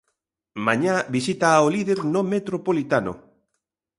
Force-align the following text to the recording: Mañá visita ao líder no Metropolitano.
Mañá 0.67 0.95
visita 1.15 1.47
ao 1.53 1.67
líder 1.75 1.99
no 2.13 2.21
Metropolitano. 2.33 3.13